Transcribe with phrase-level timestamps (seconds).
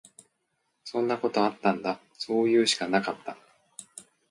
[0.83, 1.99] そんなことあったんだ。
[2.17, 3.37] そういうしかなかった。